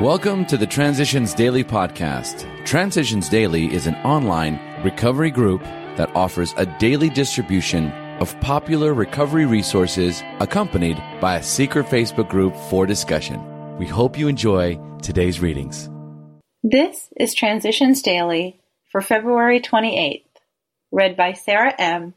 [0.00, 2.64] Welcome to the Transitions Daily podcast.
[2.64, 5.62] Transitions Daily is an online recovery group
[5.98, 12.56] that offers a daily distribution of popular recovery resources accompanied by a secret Facebook group
[12.70, 13.76] for discussion.
[13.76, 15.90] We hope you enjoy today's readings.
[16.62, 20.24] This is Transitions Daily for February 28th,
[20.90, 22.14] read by Sarah M.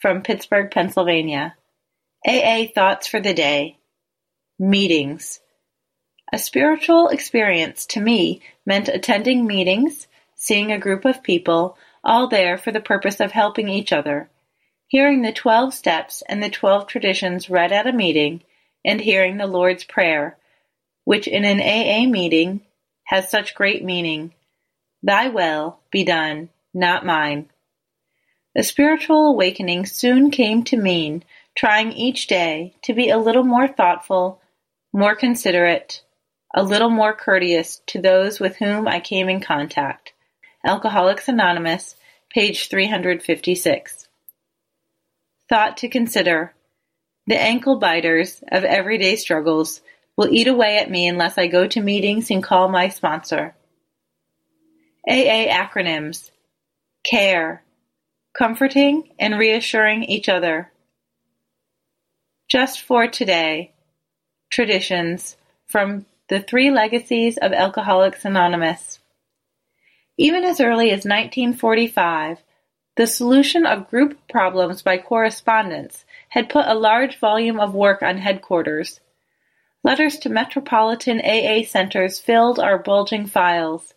[0.00, 1.54] from Pittsburgh, Pennsylvania.
[2.28, 3.78] AA Thoughts for the Day
[4.58, 5.40] Meetings.
[6.34, 12.56] A spiritual experience to me meant attending meetings, seeing a group of people, all there
[12.56, 14.30] for the purpose of helping each other,
[14.86, 18.42] hearing the twelve steps and the twelve traditions read at a meeting,
[18.82, 20.38] and hearing the Lord's Prayer,
[21.04, 22.62] which in an AA meeting
[23.04, 24.32] has such great meaning.
[25.02, 27.50] Thy will be done, not mine.
[28.54, 31.24] The spiritual awakening soon came to mean
[31.54, 34.40] trying each day to be a little more thoughtful,
[34.94, 36.02] more considerate,
[36.54, 40.12] a little more courteous to those with whom I came in contact.
[40.64, 41.96] Alcoholics Anonymous,
[42.30, 44.08] page 356.
[45.48, 46.54] Thought to consider.
[47.26, 49.80] The ankle biters of everyday struggles
[50.16, 53.54] will eat away at me unless I go to meetings and call my sponsor.
[55.08, 56.30] AA acronyms.
[57.04, 57.62] CARE.
[58.36, 60.70] Comforting and reassuring each other.
[62.48, 63.72] Just for today.
[64.50, 69.00] Traditions from the Three Legacies of Alcoholics Anonymous.
[70.16, 72.38] Even as early as 1945,
[72.96, 78.16] the solution of group problems by correspondence had put a large volume of work on
[78.16, 79.00] headquarters.
[79.84, 83.92] Letters to metropolitan AA centers filled our bulging files.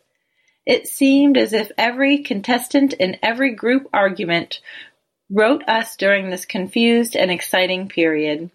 [0.65, 4.59] It seemed as if every contestant in every group argument
[5.29, 8.51] wrote us during this confused and exciting period.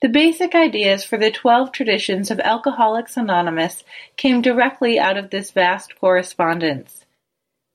[0.00, 3.84] The basic ideas for the twelve traditions of Alcoholics Anonymous
[4.16, 7.04] came directly out of this vast correspondence.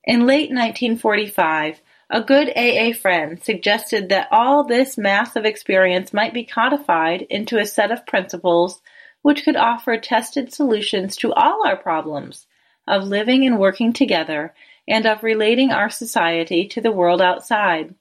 [0.02, 6.34] In late 1945, a good AA friend suggested that all this mass of experience might
[6.34, 8.82] be codified into a set of principles
[9.22, 12.48] which could offer tested solutions to all our problems
[12.88, 14.52] of living and working together
[14.88, 17.94] and of relating our society to the world outside.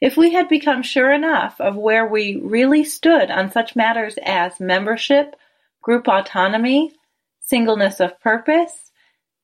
[0.00, 4.60] If we had become sure enough of where we really stood on such matters as
[4.60, 5.34] membership,
[5.82, 6.92] group autonomy,
[7.40, 8.92] singleness of purpose,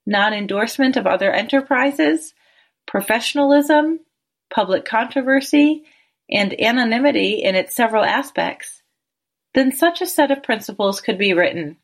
[0.07, 2.35] non-endorsement of other enterprises,
[2.87, 4.01] professionalism,
[4.55, 5.85] public controversy,
[6.31, 8.83] and anonymity in its several aspects,
[9.55, 11.77] then such a set of principles could be written.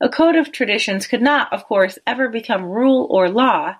[0.00, 3.74] A code of traditions could not, of course, ever become rule or law,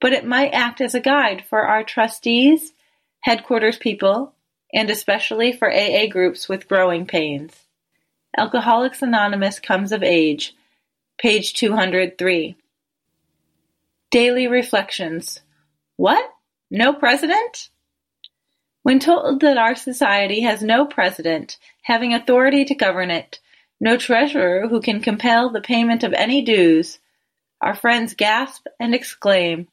[0.00, 2.72] but it might act as a guide for our trustees,
[3.20, 4.34] headquarters people,
[4.72, 7.52] and especially for AA groups with growing pains.
[8.36, 10.54] Alcoholics Anonymous comes of age,
[11.18, 12.56] page 203.
[14.10, 15.40] Daily Reflections.
[15.96, 16.30] What?
[16.70, 17.70] No president?
[18.82, 23.40] When told that our society has no president having authority to govern it,
[23.80, 26.98] no treasurer who can compel the payment of any dues,
[27.60, 29.68] our friends gasp and exclaim,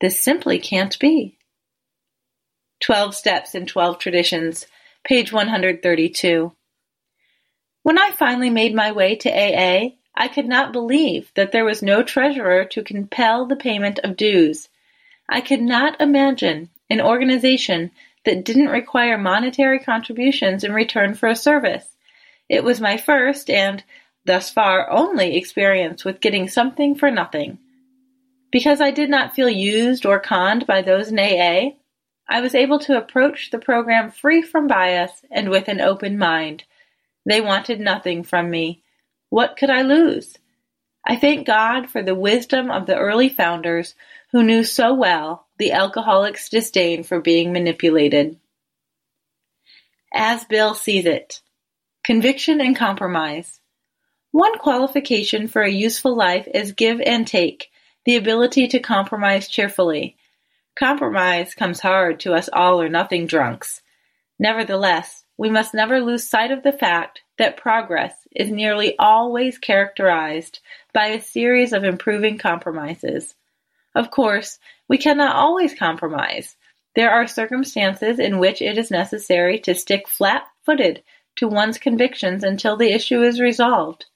[0.00, 1.36] This simply can't be.
[2.84, 4.66] Twelve Steps and Twelve Traditions,
[5.04, 6.52] page 132.
[7.82, 11.82] When I finally made my way to AA, I could not believe that there was
[11.82, 14.68] no treasurer to compel the payment of dues.
[15.30, 17.90] I could not imagine an organization
[18.26, 21.86] that didn't require monetary contributions in return for a service.
[22.50, 23.82] It was my first and,
[24.26, 27.56] thus far, only experience with getting something for nothing.
[28.52, 31.76] Because I did not feel used or conned by those in AA,
[32.28, 36.64] I was able to approach the program free from bias and with an open mind.
[37.26, 38.82] They wanted nothing from me.
[39.28, 40.36] What could I lose?
[41.06, 43.94] I thank God for the wisdom of the early founders
[44.32, 48.38] who knew so well the alcoholic's disdain for being manipulated.
[50.12, 51.40] As Bill sees it.
[52.04, 53.60] Conviction and compromise.
[54.30, 57.70] One qualification for a useful life is give and take,
[58.04, 60.16] the ability to compromise cheerfully.
[60.76, 63.80] Compromise comes hard to us all-or-nothing drunks.
[64.40, 70.58] Nevertheless, we must never lose sight of the fact that progress is nearly always characterized
[70.92, 73.34] by a series of improving compromises.
[73.94, 76.56] Of course, we cannot always compromise.
[76.96, 81.02] There are circumstances in which it is necessary to stick flat-footed
[81.36, 84.06] to one's convictions until the issue is resolved.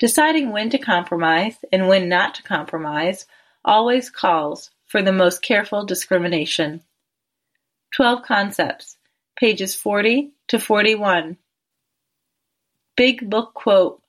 [0.00, 3.26] Deciding when to compromise and when not to compromise
[3.64, 6.82] always calls for the most careful discrimination.
[7.94, 8.96] Twelve Concepts,
[9.38, 11.36] pages 40 to 41.
[12.96, 14.02] Big Book Quote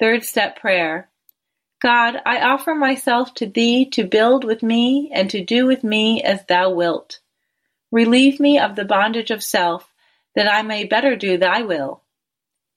[0.00, 1.10] Third step prayer.
[1.82, 6.22] God, I offer myself to Thee to build with me and to do with me
[6.22, 7.20] as Thou wilt.
[7.92, 9.92] Relieve me of the bondage of self,
[10.34, 12.02] that I may better do Thy will.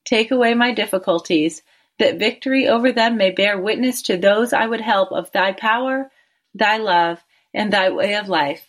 [0.04, 1.64] Take away my difficulties,
[1.98, 6.12] that victory over them may bear witness to those I would help of Thy power,
[6.54, 7.24] Thy love,
[7.54, 8.66] and Thy way of life.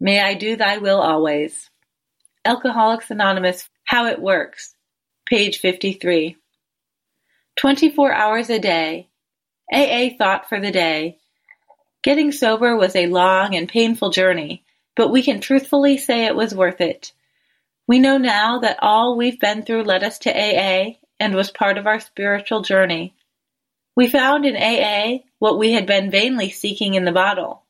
[0.00, 1.70] May I do Thy will always.
[2.44, 4.74] Alcoholics Anonymous, How It Works,
[5.26, 6.36] page 53.
[7.56, 9.08] 24 hours a day.
[9.72, 11.18] AA thought for the day.
[12.02, 14.64] Getting sober was a long and painful journey,
[14.94, 17.12] but we can truthfully say it was worth it.
[17.88, 21.78] We know now that all we've been through led us to AA and was part
[21.78, 23.14] of our spiritual journey.
[23.96, 27.64] We found in AA what we had been vainly seeking in the bottle.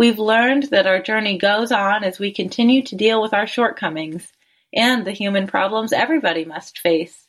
[0.00, 4.32] We've learned that our journey goes on as we continue to deal with our shortcomings
[4.74, 7.28] and the human problems everybody must face.